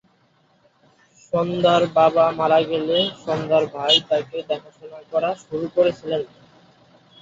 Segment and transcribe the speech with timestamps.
[1.25, 6.21] সন্ধ্যার বাবা মারা গেলে সন্ধ্যার ভাই তাকে দেখাশোনা করা শুরু করেছিলেন।